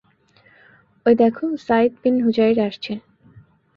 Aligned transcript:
ঐ 1.05 1.09
দেখ, 1.21 1.35
ওসাইদ 1.47 1.91
ইবনে 1.97 2.21
হুযাইর 2.25 2.57
আসছে। 2.67 2.93